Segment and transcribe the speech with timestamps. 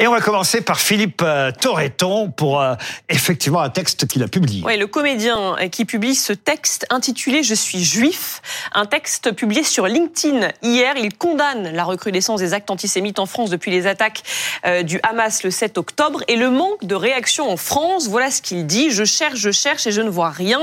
[0.00, 2.74] Et on va commencer par Philippe euh, Torreton pour euh,
[3.08, 4.62] effectivement un texte qu'il a publié.
[4.64, 8.40] Oui, le comédien qui publie ce texte intitulé Je suis juif,
[8.72, 10.94] un texte publié sur LinkedIn hier.
[10.96, 14.22] Il condamne la recrudescence des actes antisémites en France depuis les attaques
[14.66, 18.06] euh, du Hamas le 7 octobre et le manque de réaction en France.
[18.06, 18.90] Voilà ce qu'il dit.
[18.90, 20.60] Je cherche, je cherche et je ne vois rien.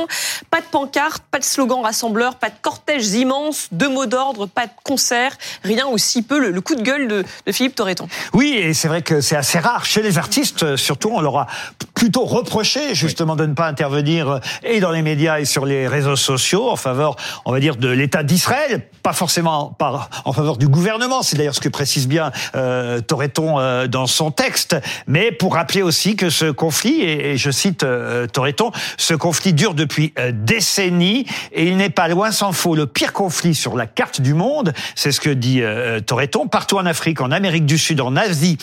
[0.49, 4.67] Pas de pancarte, pas de slogan rassembleur, pas de cortège immense, de mots d'ordre, pas
[4.67, 8.07] de concert, rien aussi peu le, coup de gueule de, de Philippe Torreton.
[8.33, 9.85] Oui, et c'est vrai que c'est assez rare.
[9.85, 11.47] Chez les artistes, euh, surtout, on leur a
[11.95, 15.87] plutôt reproché justement de ne pas intervenir euh, et dans les médias et sur les
[15.87, 17.15] réseaux sociaux en faveur,
[17.45, 21.21] on va dire, de l'État d'Israël, pas forcément par, en faveur du gouvernement.
[21.21, 24.75] C'est d'ailleurs ce que précise bien euh, Toreton euh, dans son texte,
[25.05, 29.75] mais pour rappeler aussi que ce conflit, et, je cite euh, Toreton, ce conflit dure
[29.75, 34.21] depuis décennies et il n'est pas loin s'en faut le pire conflit sur la carte
[34.21, 34.73] du monde.
[34.95, 35.61] C'est ce que dit
[36.05, 36.47] Toreton.
[36.47, 38.57] Partout en Afrique, en Amérique du Sud, en Asie,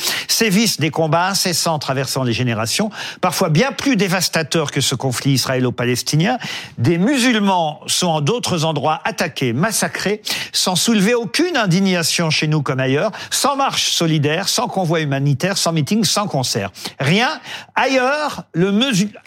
[0.52, 2.90] sévissent des combats incessants traversant les générations,
[3.22, 6.36] parfois bien plus dévastateurs que ce conflit israélo-palestinien.
[6.76, 10.20] Des musulmans sont en d'autres endroits attaqués, massacrés,
[10.52, 15.72] sans soulever aucune indignation chez nous comme ailleurs, sans marche solidaire, sans convoi humanitaire, sans
[15.72, 16.70] meeting, sans concert.
[17.00, 17.40] Rien.
[17.74, 18.78] Ailleurs, le,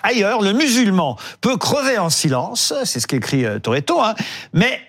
[0.03, 4.13] ailleurs, le musulman peut crever en silence, c'est ce qu'écrit euh, Toretto, hein,
[4.53, 4.79] mais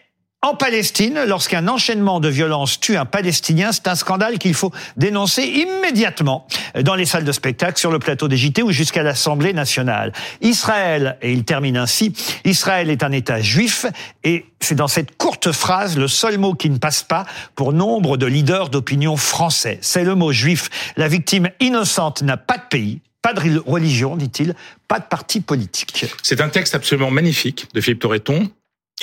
[0.46, 5.42] en Palestine, lorsqu'un enchaînement de violences tue un Palestinien, c'est un scandale qu'il faut dénoncer
[5.42, 6.46] immédiatement
[6.82, 10.12] dans les salles de spectacle, sur le plateau des JT ou jusqu'à l'Assemblée nationale.
[10.42, 12.12] Israël, et il termine ainsi,
[12.44, 13.86] Israël est un État juif
[14.22, 17.26] et c'est dans cette courte phrase le seul mot qui ne passe pas
[17.56, 19.78] pour nombre de leaders d'opinion français.
[19.80, 20.68] C'est le mot juif.
[20.96, 24.54] La victime innocente n'a pas de pays, pas de religion, dit-il,
[24.86, 26.06] pas de parti politique.
[26.22, 28.48] C'est un texte absolument magnifique de Philippe Torreton,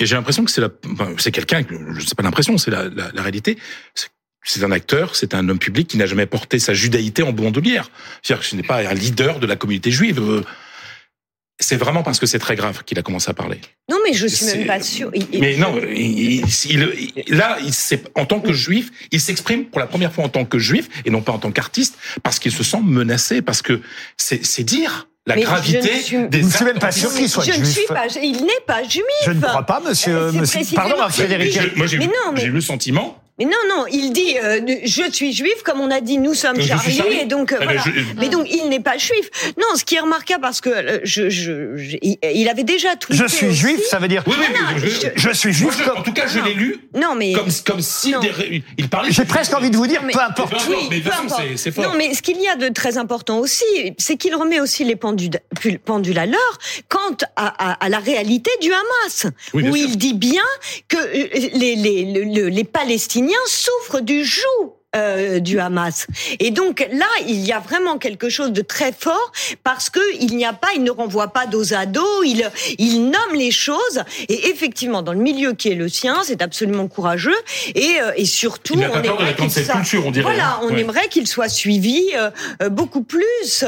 [0.00, 0.62] et j'ai l'impression que c'est
[1.18, 1.62] c'est quelqu'un,
[1.96, 3.58] je sais pas l'impression, c'est la, la, la, réalité.
[4.44, 7.90] C'est un acteur, c'est un homme public qui n'a jamais porté sa judaïté en bandoulière.
[8.22, 10.44] C'est-à-dire que ce n'est pas un leader de la communauté juive.
[11.60, 13.60] C'est vraiment parce que c'est très grave qu'il a commencé à parler.
[13.88, 15.12] Non, mais je suis même pas sûr.
[15.32, 16.42] mais non, il,
[17.28, 17.72] là, il,
[18.16, 21.10] en tant que juif, il s'exprime pour la première fois en tant que juif et
[21.10, 23.80] non pas en tant qu'artiste parce qu'il se sent menacé, parce que
[24.16, 26.28] c'est dire la gravité je suis...
[26.28, 26.40] des.
[26.40, 27.60] Je ne suis même pas sûr qu'il soit je juif.
[27.60, 29.04] Ne suis pas, il n'est pas juif.
[29.24, 30.16] Je ne crois pas, monsieur.
[30.16, 31.76] Euh, monsieur pardon, Frédéric.
[31.76, 31.96] Moi, j'ai
[32.46, 36.00] eu le sentiment mais non, non, il dit euh, je suis juif, comme on a
[36.00, 37.82] dit nous sommes Charlie, et donc euh, ah, voilà.
[38.16, 39.28] Mais donc il n'est pas juif.
[39.58, 43.24] Non, ce qui est remarquable parce que euh, je, je, je, il avait déjà tweeté.
[43.24, 44.22] Je suis juif, ça veut dire.
[44.28, 45.82] Oui, oui, mais je, je, suis juif.
[45.96, 46.76] en tout cas, je l'ai lu.
[46.94, 49.10] Non, mais comme comme si des, il parlait.
[49.10, 50.54] J'ai presque envie de vous dire, peu importe.
[50.68, 51.42] Oui, mais peu importe.
[51.56, 51.86] C'est fort.
[51.86, 53.64] Non, mais ce qu'il y a de très important aussi,
[53.98, 55.40] c'est qu'il remet aussi les pendules,
[55.84, 56.58] pendules à l'heure
[56.88, 60.44] quant à, à, à, la réalité du Hamas, où il dit bien
[60.86, 60.98] que
[61.58, 66.06] les, les, les, les Palestiniens souffrent du joug euh, du Hamas.
[66.38, 69.32] Et donc là, il y a vraiment quelque chose de très fort
[69.64, 73.10] parce que il n'y a pas, il ne renvoie pas dos à dos, il il
[73.10, 77.34] nomme les choses et effectivement dans le milieu qui est le sien, c'est absolument courageux
[77.74, 80.22] et euh, et surtout on aimerait qu'il soit, on dirait.
[80.22, 83.64] voilà, on aimerait qu'il soit suivi euh, beaucoup plus.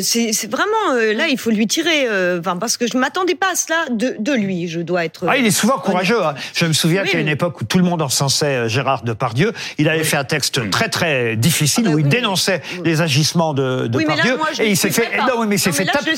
[0.00, 3.84] c'est vraiment là, il faut lui tirer, enfin parce que je m'attendais pas à cela
[3.88, 4.66] de, de lui.
[4.66, 5.26] Je dois être.
[5.28, 6.24] Ah, il est souvent courageux.
[6.24, 6.34] Hein.
[6.54, 10.04] Je me souviens qu'à une époque où tout le monde encensait Gérard Depardieu, il avait
[10.04, 13.86] fait un texte texte très très difficile ah bah où il dénonçait les agissements de,
[13.86, 16.12] de oui, Pardieu et il s'est fait non, mais il s'est fait taper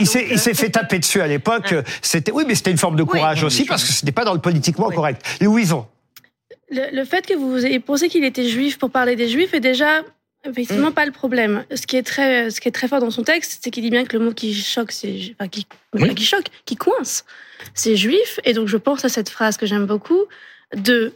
[0.00, 0.06] il,
[0.38, 1.74] s'est fait taper dessus à l'époque.
[2.02, 4.34] C'était oui mais c'était une forme de courage aussi parce que ce n'était pas dans
[4.34, 5.24] le politiquement correct.
[5.40, 5.86] Louison
[6.70, 9.60] le, le fait que vous ayez pensé qu'il était juif pour parler des juifs est
[9.60, 10.02] déjà
[10.44, 10.94] effectivement mm.
[10.94, 11.64] pas le problème.
[11.74, 13.90] Ce qui est très, ce qui est très fort dans son texte, c'est qu'il dit
[13.90, 15.66] bien que le mot qui choque, c'est, enfin, qui,
[16.14, 17.24] qui choque, qui coince,
[17.74, 18.40] c'est juif.
[18.44, 20.24] Et donc, je pense à cette phrase que j'aime beaucoup
[20.74, 21.12] de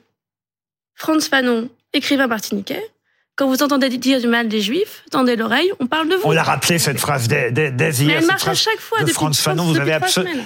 [0.95, 2.85] Franz Fanon écrivain martiniquais,
[3.39, 6.23] quand vous entendez dire du mal des Juifs, tendez l'oreille, on parle de vous.
[6.25, 8.19] On l'a rappelé cette phrase dès, dès, dès hier.
[8.19, 8.99] elle marche à chaque fois.
[8.99, 9.97] De depuis Franz Fanon, vous avez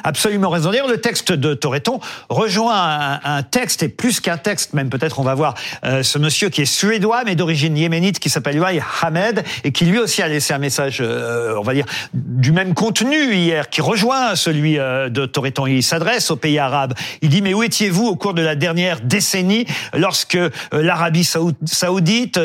[0.05, 0.71] absolument raison.
[0.71, 5.21] D'ailleurs, le texte de Toreton rejoint un, un texte, et plus qu'un texte, même peut-être
[5.21, 5.55] on va voir
[5.85, 9.87] euh, ce monsieur qui est suédois, mais d'origine yéménite, qui s'appelle Yuay Hamed, et qui
[9.87, 13.81] lui aussi a laissé un message, euh, on va dire, du même contenu hier, qui
[13.81, 15.67] rejoint celui euh, de Toreton.
[15.67, 16.93] Il s'adresse aux pays arabes.
[17.23, 19.65] Il dit, mais où étiez-vous au cours de la dernière décennie,
[19.95, 22.39] lorsque euh, l'Arabie saoudite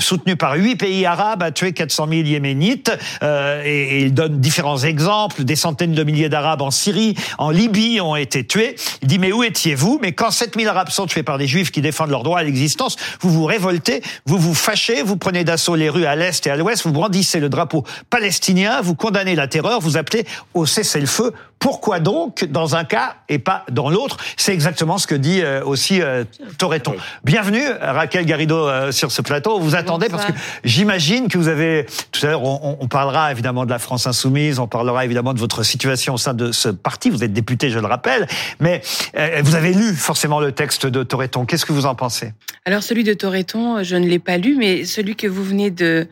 [0.00, 2.92] soutenu par huit pays arabes, a tué 400 000 yéménites.
[3.22, 5.44] Euh, et, il donne différents exemples.
[5.44, 8.76] Des centaines de milliers d'Arabes en Syrie, en Libye ont été tués.
[9.02, 9.98] Il dit, mais où étiez-vous?
[10.02, 12.96] Mais quand 7000 Arabes sont tués par des Juifs qui défendent leur droit à l'existence,
[13.20, 16.56] vous vous révoltez, vous vous fâchez, vous prenez d'assaut les rues à l'est et à
[16.56, 20.24] l'ouest, vous brandissez le drapeau palestinien, vous condamnez la terreur, vous appelez
[20.54, 21.32] au cessez-le-feu.
[21.58, 24.18] Pourquoi donc dans un cas et pas dans l'autre?
[24.36, 26.24] C'est exactement ce que dit euh, aussi euh,
[26.58, 26.94] Toreton.
[27.24, 29.58] Bienvenue Raquel Garrido euh, sur ce plateau.
[29.58, 30.32] Vous attendez Parce que
[30.64, 34.58] j'imagine que vous avez, tout à l'heure, on, on, parlera évidemment de la France insoumise,
[34.58, 37.10] on parlera évidemment de votre situation au sein de ce parti.
[37.10, 38.26] Vous êtes député, je le rappelle,
[38.60, 38.82] mais
[39.16, 41.44] euh, vous avez lu forcément le texte de Toreton.
[41.44, 42.32] Qu'est-ce que vous en pensez?
[42.64, 46.08] Alors celui de Toreton, je ne l'ai pas lu, mais celui que vous venez de,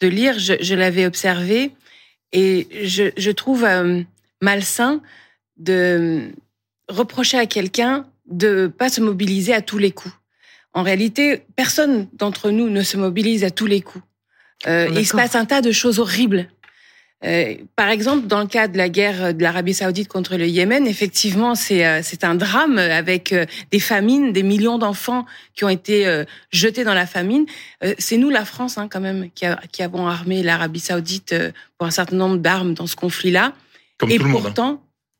[0.00, 1.72] de lire, je, je l'avais observé
[2.32, 4.02] et je, je trouve euh,
[4.40, 5.00] malsain
[5.58, 6.30] de
[6.88, 10.14] reprocher à quelqu'un de pas se mobiliser à tous les coups.
[10.78, 14.04] En réalité, personne d'entre nous ne se mobilise à tous les coups.
[14.68, 16.46] Euh, il se passe un tas de choses horribles.
[17.24, 20.86] Euh, par exemple, dans le cas de la guerre de l'Arabie Saoudite contre le Yémen,
[20.86, 25.26] effectivement, c'est euh, c'est un drame avec euh, des famines, des millions d'enfants
[25.56, 27.44] qui ont été euh, jetés dans la famine.
[27.98, 31.34] c'est nous, la France, hein, quand même, qui, a, qui avons armé l'Arabie Saoudite
[31.76, 33.52] pour un certain nombre d'armes dans ce conflit-là.
[33.98, 34.56] Comme Et tout le monde.
[34.56, 34.78] Hein.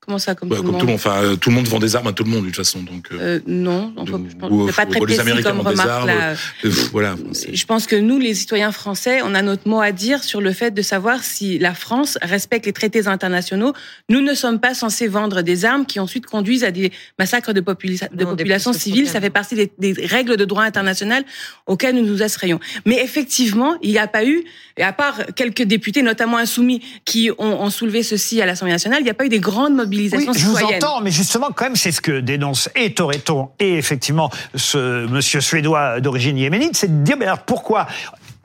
[0.08, 1.68] Comment ça, comme, bah, tout, comme le tout le monde Enfin, euh, tout le monde
[1.68, 2.80] vend des armes à tout le monde, de toute façon.
[2.80, 6.06] Donc, euh, euh non, on peut, pas très précis comme remarque.
[6.06, 6.34] Là.
[6.64, 7.14] Euh, voilà.
[7.52, 10.54] Je pense que nous, les citoyens français, on a notre mot à dire sur le
[10.54, 13.74] fait de savoir si la France respecte les traités internationaux.
[14.08, 17.60] Nous ne sommes pas censés vendre des armes qui ensuite conduisent à des massacres de,
[17.60, 19.10] de populations civiles.
[19.10, 21.22] Ça fait partie des, des, règles de droit international
[21.66, 22.60] auxquelles nous nous asseyons.
[22.86, 24.42] Mais effectivement, il n'y a pas eu,
[24.80, 29.04] à part quelques députés, notamment insoumis, qui ont, ont soulevé ceci à l'Assemblée nationale, il
[29.04, 32.00] n'y a pas eu des grandes mobilisations oui, citoyennes mais justement, quand même, c'est ce
[32.00, 37.26] que dénonce et Toreton et effectivement ce monsieur suédois d'origine yéménite, c'est de dire, mais
[37.26, 37.86] alors pourquoi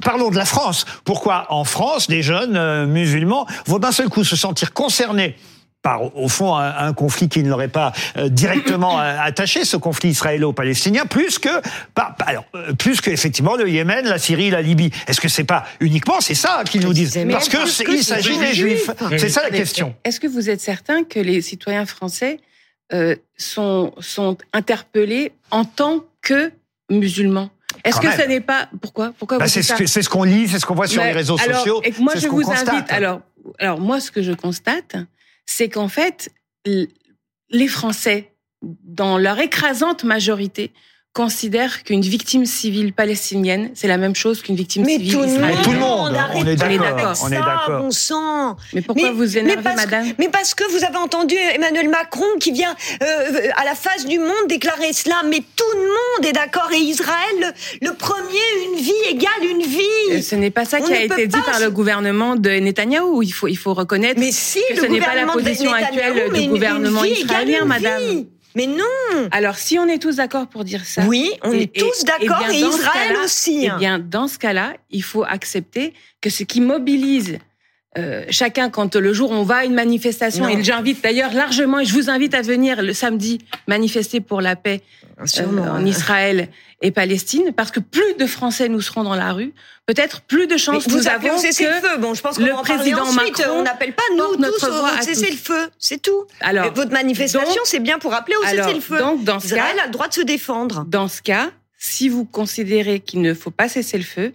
[0.04, 0.86] Parlons de la France.
[1.06, 5.38] Pourquoi en France, des jeunes euh, musulmans vont d'un seul coup se sentir concernés
[5.84, 10.10] par au fond un, conflit qui ne l'aurait pas euh, directement euh, attaché, ce conflit
[10.10, 11.50] israélo-palestinien, plus que
[11.94, 14.92] par, alors euh, plus que effectivement le Yémen, la Syrie, la Libye.
[15.08, 17.20] Est-ce que c'est pas uniquement c'est ça qu'ils nous disent?
[17.30, 18.90] Parce que il s'agit des Juifs.
[19.18, 19.94] C'est ça la question.
[20.06, 22.40] Est-ce que vous êtes certain que les citoyens français
[22.94, 26.52] euh, sont sont interpellés en tant que
[26.90, 27.50] musulmans?
[27.84, 29.14] Est-ce que ce n'est pas pourquoi?
[29.20, 31.82] Pourquoi bah, C'est ce, ce qu'on lit, c'est ce qu'on voit sur les réseaux sociaux.
[31.84, 32.90] Et moi, je vous invite.
[32.90, 33.20] Alors,
[33.60, 34.96] alors moi, ce que je constate,
[35.46, 36.32] c'est qu'en fait,
[36.66, 40.74] les Français, dans leur écrasante majorité,
[41.14, 45.42] considèrent qu'une victime civile palestinienne, c'est la même chose qu'une victime civile israélienne.
[45.46, 47.14] Mais tout le monde, on est d'accord.
[47.24, 47.82] On est d'accord.
[47.84, 48.58] Bon sang.
[48.74, 50.08] Mais pourquoi vous énervez, mais madame?
[50.18, 54.18] Mais parce que vous avez entendu Emmanuel Macron qui vient euh, à la face du
[54.18, 55.18] monde déclarer cela.
[55.30, 56.70] Mais tout le monde est d'accord.
[56.74, 58.40] Et Israël, le, premier,
[58.72, 60.24] une vie égale une vie.
[60.24, 63.22] ce n'est pas ça qui a été dit par le gouvernement de Netanyahou.
[63.22, 66.48] Il faut, il faut reconnaître mais si, que ce n'est pas la position actuelle du
[66.48, 68.26] gouvernement israélien, madame.
[68.56, 71.04] Mais non Alors, si on est tous d'accord pour dire ça...
[71.08, 73.68] Oui, on est tous d'accord, et, Israël aussi.
[73.68, 77.40] Eh bien, dans ce cas-là, il faut accepter que ce qui mobilise
[77.96, 81.86] euh, chacun quand le jour on va à une manifestation et j'invite d'ailleurs largement et
[81.86, 84.82] je vous invite à venir le samedi manifester pour la paix
[85.20, 86.50] euh, en Israël
[86.84, 89.54] et Palestine parce que plus de Français nous seront dans la rue,
[89.88, 91.98] peut-être plus de chances vous nous avons que le feu.
[91.98, 95.70] Bon, je pense le président Macron on n'appelle pas nous tous au cesser le feu,
[95.80, 96.26] c'est tout.
[96.42, 99.00] Alors votre manifestation c'est bien pour appeler au cesser le feu.
[99.00, 100.86] Donc dans ce Israël cas, a le droit de se défendre.
[100.88, 104.34] Dans ce cas, si vous considérez qu'il ne faut pas cesser le feu,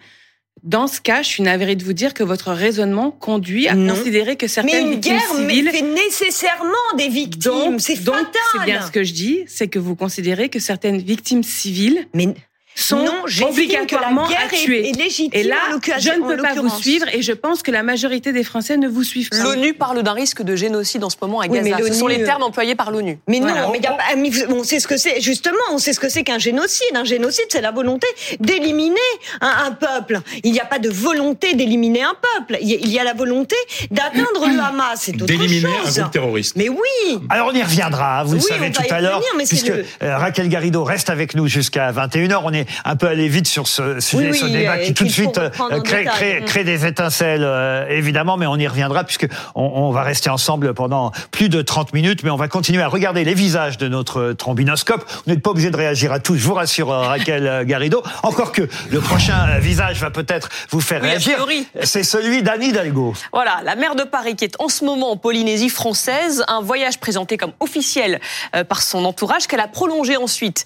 [0.62, 4.37] dans ce cas, je suis navrée de vous dire que votre raisonnement conduit à considérer
[4.37, 5.46] que certaines victimes civiles...
[5.46, 8.26] Mais une guerre fait nécessairement des victimes, c'est fatal.
[8.52, 12.06] c'est bien ce que je dis, c'est que vous considérez que certaines victimes civiles...
[12.14, 12.34] Mais
[12.78, 14.92] sont non, obligatoirement à tuer.
[15.32, 15.56] et là,
[15.98, 18.88] je ne peux pas vous suivre et je pense que la majorité des Français ne
[18.88, 19.43] vous suivent pas.
[19.43, 21.76] L'ONU parle d'un risque de génocide en ce moment à Gaza.
[21.86, 23.19] Ce sont les termes employés par l'ONU.
[23.26, 23.81] Mais non, mais
[24.48, 25.20] on sait ce que c'est.
[25.20, 26.86] Justement, on sait ce que c'est qu'un génocide.
[26.94, 28.06] Un génocide, c'est la volonté
[28.41, 28.96] d'éliminer
[29.41, 30.20] un, peuple.
[30.44, 32.58] Il n'y a pas de volonté d'éliminer un peuple.
[32.60, 33.56] Il y a la volonté
[33.91, 35.00] d'atteindre le Hamas.
[35.00, 36.56] C'est autre D'éliminer un groupe terroriste.
[36.56, 37.19] Mais oui.
[37.29, 38.24] Alors on y reviendra.
[38.24, 42.41] Vous le savez tout à l'heure, puisque euh, Raquel Garrido reste avec nous jusqu'à 21h.
[42.44, 45.10] On est un peu aller vite sur ce sujet, ce débat euh, qui tout de
[45.10, 49.63] suite euh, crée, crée, crée, des étincelles, euh, évidemment, mais on y reviendra puisque on,
[49.65, 53.25] on, va rester ensemble pendant plus de 30 minutes, mais on va continuer à regarder
[53.25, 55.05] les visages de notre trombinoscope.
[55.08, 58.03] Vous n'êtes pas obligé de réagir à tout, je vous rassure, Raquel Garrido.
[58.22, 61.46] Encore que le prochain visage va peut-être vous faire réagir.
[61.82, 63.15] C'est celui d'Anne Hidalgo.
[63.32, 66.98] Voilà, la maire de Paris qui est en ce moment en Polynésie française, un voyage
[66.98, 68.20] présenté comme officiel
[68.69, 70.65] par son entourage qu'elle a prolongé ensuite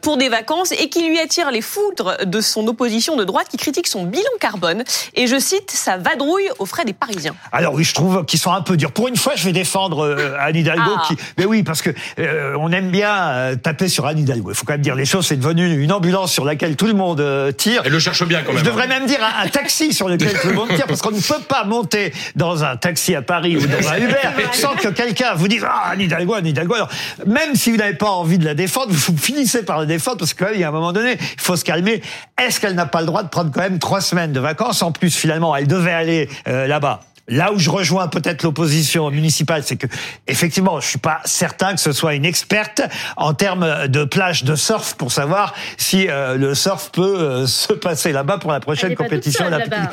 [0.00, 3.56] pour des vacances et qui lui attire les foudres de son opposition de droite qui
[3.56, 4.84] critique son bilan carbone
[5.14, 7.34] et je cite sa vadrouille aux frais des Parisiens.
[7.50, 8.92] Alors oui, je trouve qu'ils sont un peu durs.
[8.92, 11.04] Pour une fois, je vais défendre euh, Anne Hidalgo ah.
[11.06, 14.50] qui mais oui parce que euh, on aime bien euh, taper sur Anne Hidalgo.
[14.50, 16.94] Il faut quand même dire les choses, c'est devenu une ambulance sur laquelle tout le
[16.94, 17.22] monde
[17.56, 17.82] tire.
[17.84, 18.60] Elle le cherche bien quand même.
[18.60, 18.88] Je devrais hein.
[18.88, 21.64] même dire un, taxi sur lequel tout le monde tire parce qu'on ne peut pas
[21.64, 24.16] monter dans un taxi à Paris ou dans un Uber
[24.52, 26.74] sans que quelqu'un vous dise ah Anne Hidalgo, Anne Hidalgo.
[26.74, 26.88] Alors,
[27.26, 30.34] même si vous n'avez pas envie de la défendre, vous finissez par la défendre parce
[30.34, 32.02] qu'il y a un moment donné, il faut se calmer.
[32.38, 34.82] Est-ce qu'elle n'a pas le droit de prendre quand même trois semaines de vacances?
[34.82, 39.62] En plus, finalement, elle devait aller euh, là-bas Là où je rejoins peut-être l'opposition municipale,
[39.64, 39.86] c'est que
[40.26, 42.82] effectivement, je suis pas certain que ce soit une experte
[43.16, 47.72] en termes de plage de surf pour savoir si euh, le surf peut euh, se
[47.72, 49.44] passer là-bas pour la prochaine compétition.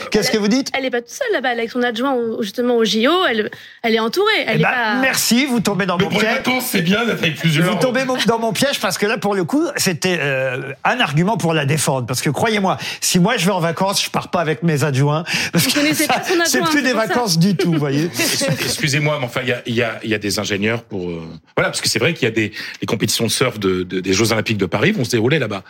[0.09, 0.71] Qu'est-ce que vous dites?
[0.75, 3.25] Elle est pas toute seule là-bas, avec son adjoint justement au JO.
[3.29, 3.51] Elle,
[3.83, 4.31] elle est entourée.
[4.47, 4.95] Elle eh est ben, pas...
[4.95, 6.41] Merci, vous tombez dans mon piège.
[6.61, 7.71] c'est bien d'être avec plusieurs.
[7.71, 11.37] Vous tombez dans mon piège parce que là, pour le coup, c'était euh, un argument
[11.37, 12.07] pour la défendre.
[12.07, 15.23] Parce que croyez-moi, si moi je vais en vacances, je pars pas avec mes adjoints.
[15.53, 15.79] Parce que
[16.45, 18.09] c'est plus des vacances du tout, vous voyez.
[18.61, 21.09] Excusez-moi, mais enfin, il y a, y, a, y a, des ingénieurs pour...
[21.09, 23.83] Euh, voilà, parce que c'est vrai qu'il y a des les compétitions de surf de,
[23.83, 25.63] des Jeux Olympiques de Paris vont se dérouler là-bas.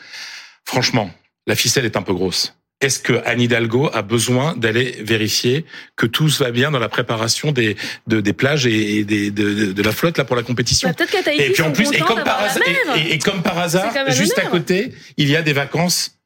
[0.65, 1.11] Franchement,
[1.47, 2.55] la ficelle est un peu grosse.
[2.81, 5.65] Est-ce que Anne Hidalgo a besoin d'aller vérifier
[5.97, 7.75] que tout va bien dans la préparation des
[8.07, 10.89] de, des plages et des, de, de, la flotte là pour la compétition?
[10.97, 12.63] Bah, Et puis en plus, et comme, par hasard,
[12.95, 16.18] et, et, comme par hasard, juste à côté, il y a des vacances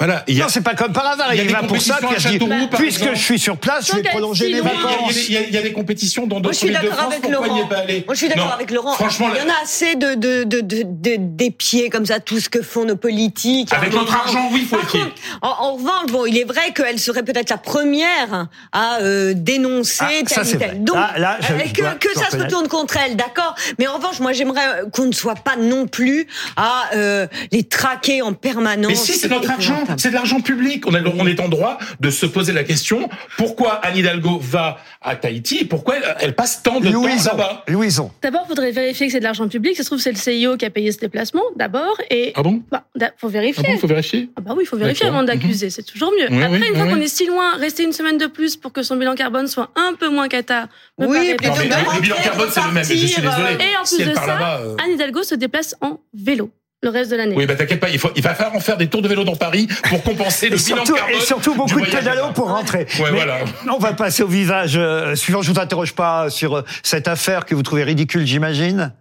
[0.00, 0.22] voilà.
[0.28, 0.44] Il y a...
[0.44, 1.34] Non, c'est pas comme par hasard.
[1.34, 2.38] Il, y a pour ça dit,
[2.76, 5.28] puisque je suis sur place, je vais prolonger mes vacances.
[5.28, 7.14] Il y, a, des compétitions dans d'autres villes de France.
[7.20, 8.92] Pourquoi n'y est pas allé Moi, je suis d'accord avec Laurent.
[8.92, 12.38] Franchement, il y en a assez de, de, de, de, des pieds comme ça, tout
[12.38, 13.72] ce que font nos politiques.
[13.72, 15.00] Avec notre argent, oui, il faut le
[15.42, 20.04] en, en, revanche, bon, il est vrai qu'elle serait peut-être la première à euh, dénoncer
[20.26, 21.58] ah, ça, tel Donc, là, je, euh,
[21.98, 23.54] que, que ça se retourne contre elle, d'accord.
[23.78, 28.22] Mais en revanche, moi, j'aimerais qu'on ne soit pas non plus à euh, les traquer
[28.22, 28.86] en permanence.
[28.88, 30.86] Mais si, c'est notre argent c'est de l'argent public.
[30.86, 35.16] On, on est en droit de se poser la question pourquoi Anne Hidalgo va à
[35.16, 37.64] Tahiti et pourquoi elle, passe tant de temps là-bas?
[37.68, 38.10] Louison.
[38.22, 39.76] D'abord, il faudrait vérifier que c'est de l'argent public.
[39.76, 41.96] Ça se trouve, c'est le CIO qui a payé ce déplacement, d'abord.
[42.10, 42.62] Et ah bon?
[42.70, 42.84] Bah,
[43.16, 43.64] faut vérifier.
[43.66, 44.30] Ah bon, faut vérifier?
[44.36, 45.66] Ah bah oui, il faut vérifier avant d'accuser.
[45.66, 45.70] Mhm.
[45.70, 46.26] C'est toujours mieux.
[46.26, 48.96] Après, une fois qu'on est si loin, rester une semaine de plus pour que son
[48.96, 50.68] bilan carbone soit un peu moins cata.
[50.98, 52.84] Oui, mais le bilan carbone, c'est le même.
[52.84, 53.54] Je suis désolé.
[53.60, 54.76] Et en plus de ça, euh.
[54.84, 56.50] Anne Hidalgo se déplace en vélo
[56.82, 57.34] le reste de l'année.
[57.36, 59.24] Oui, bah t'inquiète pas, il, faut, il va falloir en faire des tours de vélo
[59.24, 61.16] dans Paris pour compenser le bilan carbone.
[61.16, 62.86] Et surtout beaucoup de pédalos pour rentrer.
[63.00, 63.38] Ouais, voilà.
[63.68, 65.42] On va passer au visage euh, suivant.
[65.42, 68.92] Je vous interroge pas sur euh, cette affaire que vous trouvez ridicule, j'imagine.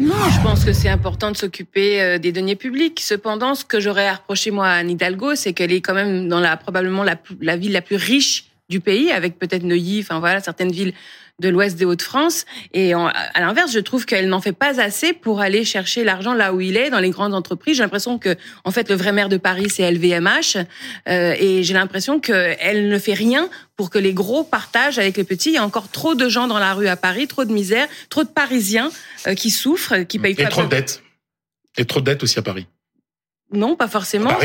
[0.00, 3.00] Non, je pense que c'est important de s'occuper euh, des deniers publics.
[3.00, 6.28] Cependant, ce que j'aurais à reprocher moi à Anne Hidalgo, c'est qu'elle est quand même
[6.28, 10.20] dans la probablement la, la ville la plus riche du pays, avec peut-être Neuilly, enfin
[10.20, 10.92] voilà, certaines villes
[11.40, 12.46] de l'Ouest des Hauts-de-France.
[12.74, 16.52] Et à l'inverse, je trouve qu'elle n'en fait pas assez pour aller chercher l'argent là
[16.52, 17.76] où il est, dans les grandes entreprises.
[17.76, 20.56] J'ai l'impression que, en fait, le vrai maire de Paris, c'est LVMH.
[21.08, 25.24] Euh, et j'ai l'impression qu'elle ne fait rien pour que les gros partagent avec les
[25.24, 25.50] petits.
[25.50, 27.86] Il y a encore trop de gens dans la rue à Paris, trop de misère,
[28.10, 28.90] trop de Parisiens
[29.28, 31.02] euh, qui souffrent, qui payent et trop de dettes.
[31.76, 32.66] Et trop de dettes aussi à Paris.
[33.50, 34.28] Non, pas forcément.
[34.28, 34.36] ça,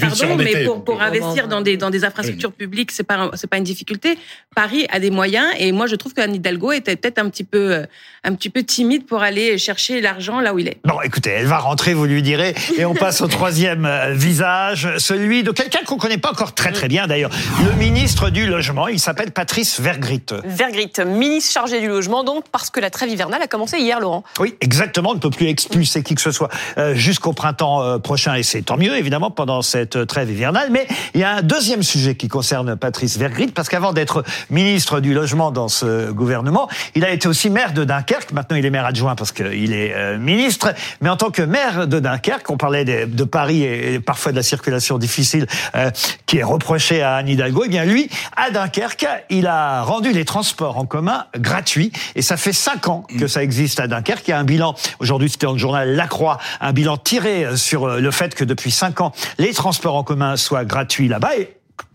[0.00, 3.58] pardon, mais pour, pour investir dans des dans des infrastructures publiques, c'est pas c'est pas
[3.58, 4.18] une difficulté.
[4.54, 7.72] Paris a des moyens et moi je trouve qu'Anne Hidalgo était peut-être un petit peu
[7.74, 7.86] euh,
[8.24, 10.78] un petit peu timide pour aller chercher l'argent là où il est.
[10.84, 14.88] Bon, écoutez, elle va rentrer, vous lui direz, et on passe au troisième euh, visage,
[14.96, 17.30] celui de quelqu'un qu'on connaît pas encore très très bien d'ailleurs,
[17.64, 18.88] le ministre du logement.
[18.88, 20.22] Il s'appelle Patrice Vergrit.
[20.44, 24.24] Vergrit, ministre chargé du logement, donc parce que la trêve hivernale a commencé hier, Laurent.
[24.40, 25.10] Oui, exactement.
[25.10, 28.76] On ne peut plus expulser qui que ce soit euh, jusqu'au printemps et c'est tant
[28.76, 30.68] mieux évidemment pendant cette trêve hivernale.
[30.70, 35.00] Mais il y a un deuxième sujet qui concerne Patrice Vergrit, parce qu'avant d'être ministre
[35.00, 38.32] du logement dans ce gouvernement, il a été aussi maire de Dunkerque.
[38.32, 40.72] Maintenant, il est maire adjoint parce qu'il est euh, ministre.
[41.00, 44.42] Mais en tant que maire de Dunkerque, on parlait de, Paris et, parfois de la
[44.42, 45.90] circulation difficile euh,
[46.26, 47.64] qui est reprochée à Anne Hidalgo.
[47.66, 51.92] Eh bien, lui, à Dunkerque, il a rendu les transports en commun gratuits.
[52.14, 54.28] Et ça fait cinq ans que ça existe à Dunkerque.
[54.28, 57.56] Il y a un bilan, aujourd'hui c'était dans le journal La Croix, un bilan tiré
[57.56, 61.30] sur le fait que depuis cinq ans, les transports en commun soient gratuits là-bas.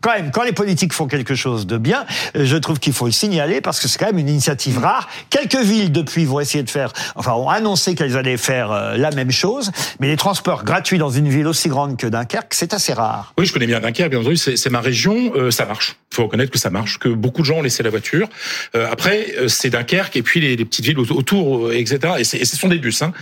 [0.02, 3.06] Quand même, quand les politiques font quelque chose de bien, euh, je trouve qu'il faut
[3.06, 5.08] le signaler parce que c'est quand même une initiative rare.
[5.30, 9.12] Quelques villes depuis vont essayer de faire, enfin, ont annoncé qu'elles allaient faire euh, la
[9.12, 12.94] même chose, mais les transports gratuits dans une ville aussi grande que Dunkerque, c'est assez
[12.94, 13.34] rare.
[13.38, 15.96] Oui, je connais bien Dunkerque, bien entendu, c'est ma région, euh, ça marche.
[16.12, 18.28] Il faut reconnaître que ça marche, que beaucoup de gens ont laissé la voiture.
[18.74, 22.00] après, c'est Dunkerque et puis les, petites villes autour, etc.
[22.20, 23.02] Et, ce sont des bus.
[23.02, 23.14] Hein.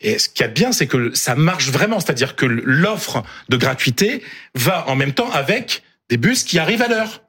[0.00, 3.22] Et ce qu'il y a de bien, c'est que ça marche vraiment, c'est-à-dire que l'offre
[3.50, 4.22] de gratuité
[4.54, 7.22] va en même temps avec des bus qui arrivent à l'heure.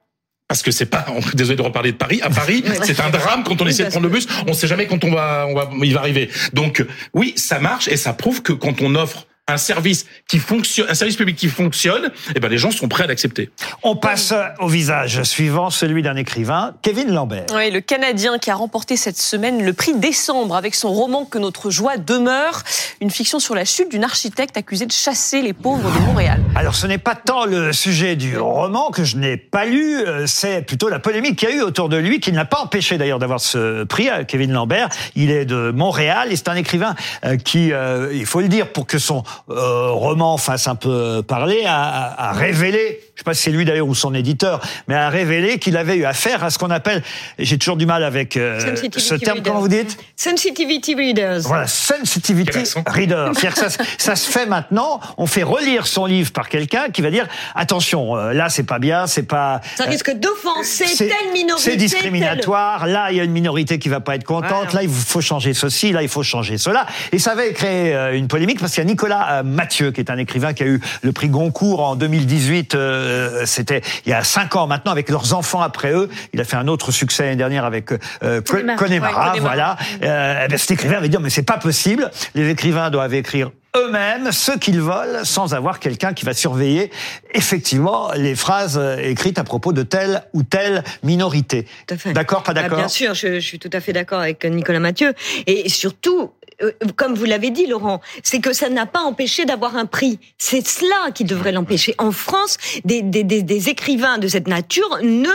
[0.48, 1.05] Parce que c'est pas,
[1.36, 2.21] désolé de reparler de Paris.
[2.24, 4.27] À Paris, c'est un drame quand on essaie de prendre le bus.
[4.48, 6.29] On sait jamais quand on va, on va, il va arriver.
[6.53, 6.83] Donc,
[7.13, 10.93] oui, ça marche et ça prouve que quand on offre un service qui fonctionne, un
[10.93, 13.49] service public qui fonctionne, eh ben les gens sont prêts à l'accepter.
[13.83, 17.47] On passe au visage suivant, celui d'un écrivain, Kevin Lambert.
[17.53, 21.39] Oui, le Canadien qui a remporté cette semaine le prix Décembre avec son roman Que
[21.39, 22.63] notre joie demeure,
[23.01, 26.41] une fiction sur la chute d'une architecte accusée de chasser les pauvres de Montréal.
[26.55, 30.27] Alors ce n'est pas tant le sujet du roman que je n'ai pas lu, euh,
[30.27, 32.97] c'est plutôt la polémique qu'il y a eu autour de lui, qui n'a pas empêché
[32.97, 34.89] d'ailleurs d'avoir ce prix, Kevin Lambert.
[35.15, 38.71] Il est de Montréal et c'est un écrivain euh, qui, euh, il faut le dire,
[38.71, 43.41] pour que son roman fasse un peu parler, a, a révélé je sais pas si
[43.43, 46.57] c'est lui d'ailleurs ou son éditeur, mais a révélé qu'il avait eu affaire à ce
[46.57, 47.03] qu'on appelle,
[47.38, 49.97] j'ai toujours du mal avec euh, ce terme, comment vous dites?
[50.15, 51.41] Sensitivity readers.
[51.41, 53.31] Voilà, sensitivity readers.
[53.35, 57.01] C'est-à-dire que ça, ça, se fait maintenant, on fait relire son livre par quelqu'un qui
[57.01, 59.59] va dire, attention, euh, là c'est pas bien, c'est pas...
[59.75, 61.71] Ça risque d'offenser telle minorité.
[61.71, 64.89] C'est discriminatoire, là il y a une minorité qui va pas être contente, là il
[64.89, 66.85] faut changer ceci, là il faut changer cela.
[67.11, 70.09] Et ça avait créé euh, une polémique parce qu'il y a Nicolas Mathieu, qui est
[70.09, 73.08] un écrivain qui a eu le prix Goncourt en 2018 euh,
[73.45, 76.09] c'était il y a cinq ans maintenant avec leurs enfants après eux.
[76.33, 77.91] Il a fait un autre succès l'année dernière avec
[78.23, 79.77] euh, Connemara, voilà.
[80.03, 82.09] Euh, eh ben, cet écrivain avait dit mais c'est pas possible.
[82.35, 86.91] Les écrivains doivent écrire eux-mêmes ce qu'ils veulent sans avoir quelqu'un qui va surveiller
[87.33, 91.67] effectivement les phrases écrites à propos de telle ou telle minorité.
[92.13, 94.79] D'accord, pas ah, d'accord Bien sûr, je, je, suis tout à fait d'accord avec Nicolas
[94.79, 95.13] Mathieu.
[95.45, 99.75] Et surtout, euh, comme vous l'avez dit, Laurent, c'est que ça n'a pas empêché d'avoir
[99.75, 100.19] un prix.
[100.38, 101.95] C'est cela qui devrait l'empêcher.
[101.97, 105.29] En France, des, des, des, écrivains de cette nature ne,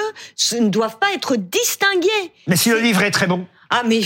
[0.60, 2.32] ne doivent pas être distingués.
[2.46, 4.00] Mais si le livre est très bon ah, mais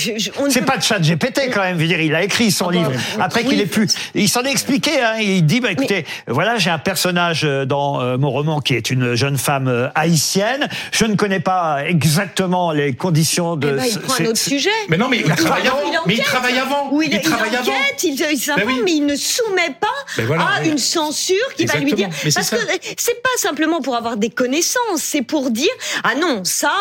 [0.48, 1.76] c'est pas de chat GPT quand même.
[1.76, 2.92] Je veux dire, il a écrit son ah livre.
[3.20, 4.98] Après qu'il ait pu, il s'en est expliqué.
[4.98, 8.74] Hein, il dit, bah écoutez, voilà, j'ai un personnage euh, dans euh, mon roman qui
[8.74, 10.68] est une jeune femme euh, haïtienne.
[10.90, 13.68] Je ne connais pas exactement les conditions de.
[13.68, 14.70] Eh ben, il prend un autre sujet.
[14.88, 15.82] Mais non, mais il, travaille avant.
[16.06, 16.88] mais il travaille avant.
[16.90, 17.72] Oui, il, travaille avant.
[18.02, 22.08] Il, ben mais il ne soumet pas ben à une censure qui va lui dire.
[22.34, 22.56] Parce que
[22.96, 25.68] c'est pas simplement pour avoir des connaissances, c'est pour dire
[26.04, 26.72] ah non, ça,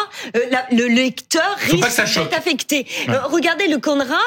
[0.72, 2.77] le lecteur risque d'être affecté.
[3.10, 4.18] Euh, regardez le Conrad,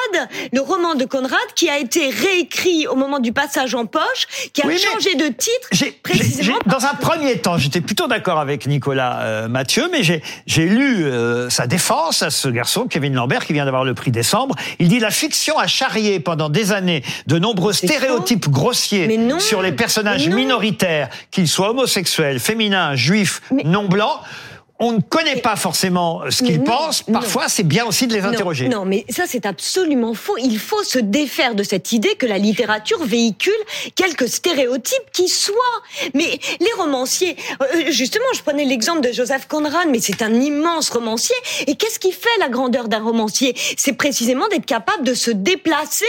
[0.51, 4.61] le roman de Conrad qui a été réécrit au moment du passage en poche, qui
[4.61, 5.69] a changé de titre
[6.03, 6.57] précisément.
[6.65, 11.49] dans un premier temps, j'étais plutôt d'accord avec Nicolas euh, Mathieu, mais j'ai lu euh,
[11.49, 14.55] sa défense à ce garçon, Kevin Lambert, qui vient d'avoir le prix décembre.
[14.79, 19.07] Il dit la fiction a charrié pendant des années de nombreux stéréotypes grossiers
[19.39, 24.19] sur les personnages minoritaires, qu'ils soient homosexuels, féminins, juifs, non blancs
[24.81, 27.03] on ne connaît pas forcément ce qu'ils pensent.
[27.03, 28.67] Parfois, c'est bien aussi de les interroger.
[28.67, 30.37] Non, mais ça, c'est absolument faux.
[30.39, 33.53] Il faut se défaire de cette idée que la littérature véhicule
[33.95, 35.55] quelques stéréotypes qui soient.
[36.15, 40.89] Mais les romanciers, euh, justement, je prenais l'exemple de Joseph Conrad, mais c'est un immense
[40.89, 41.35] romancier.
[41.67, 43.55] Et qu'est-ce qui fait la grandeur d'un romancier?
[43.77, 46.05] C'est précisément d'être capable de se déplacer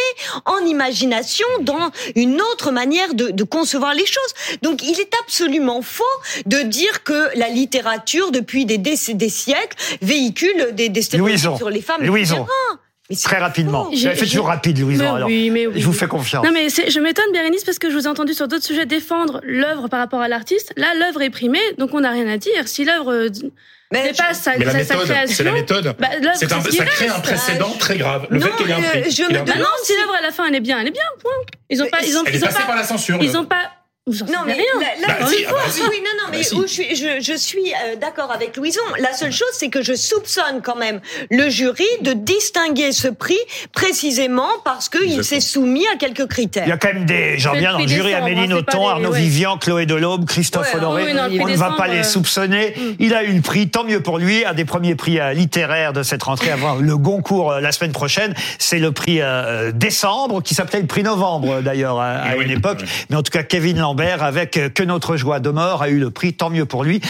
[0.47, 4.33] en imagination dans une autre manière de, de concevoir les choses.
[4.63, 6.05] Donc, il est absolument faux
[6.47, 11.81] de dire que la littérature, depuis des, des, siècles, véhicule des, des stéréotypes sur les
[11.81, 12.03] femmes.
[12.03, 12.47] Louison.
[13.23, 13.91] Très rapidement.
[13.93, 15.15] J'avais fait toujours rapide, Louison.
[15.15, 16.45] alors, oui, mais je vous fais confiance.
[16.45, 19.41] Non, mais je m'étonne, Bérénice, parce que je vous ai entendu sur d'autres sujets défendre
[19.45, 20.73] l'œuvre par rapport à l'artiste.
[20.77, 22.69] Là, l'œuvre est primée, donc on n'a rien à dire.
[22.69, 23.29] Si l'œuvre euh,
[23.93, 25.95] mais pas sa, mais la méthode, C'est la méthode.
[25.99, 26.47] Bah, ça
[26.87, 28.27] crée un précédent très grave.
[28.31, 29.11] Le fait qu'il y ait un prix.
[29.11, 31.03] Je me demande si l'œuvre à la fin elle est bien, elle est bien.
[31.21, 31.31] Point.
[31.69, 33.19] Ils ont pas, ils ont, elle est passée par la censure.
[33.21, 33.71] Ils ont pas
[34.09, 34.65] non, mais rien.
[34.81, 38.57] Là, bah, oui, non, non, mais où je suis, je, je suis euh, d'accord avec
[38.57, 38.81] Louison.
[38.99, 43.39] La seule chose, c'est que je soupçonne quand même le jury de distinguer ce prix
[43.71, 46.65] précisément parce qu'il s'est soumis à quelques critères.
[46.67, 49.57] Il y a quand même des gens bien dans le jury, Amélie Nothomb, Arnaud Vivian,
[49.57, 51.15] Chloé Delaube, Christophe Honoré.
[51.41, 52.75] on ne va pas les euh, soupçonner.
[52.77, 52.81] Mm.
[52.99, 55.93] Il a eu le prix, tant mieux pour lui, un des premiers prix euh, littéraires
[55.93, 58.35] de cette rentrée, avoir le Goncourt la semaine prochaine.
[58.59, 59.21] C'est le prix
[59.75, 62.83] décembre, qui s'appelait le prix novembre d'ailleurs à, une époque.
[63.09, 66.35] Mais en tout cas, Kevin avec Que notre joie de mort a eu le prix,
[66.35, 67.01] tant mieux pour lui.